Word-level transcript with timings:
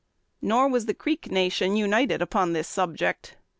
Nor 0.41 0.67
was 0.67 0.87
the 0.87 0.95
Creek 0.95 1.29
nation 1.29 1.75
united 1.75 2.23
upon 2.23 2.53
this 2.53 2.67
subject. 2.67 3.37